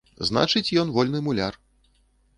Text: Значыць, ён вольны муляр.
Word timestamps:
Значыць, 0.29 0.73
ён 0.83 0.87
вольны 0.95 1.19
муляр. 1.29 1.53